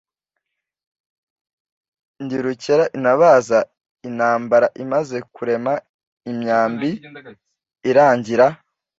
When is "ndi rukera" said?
2.23-2.85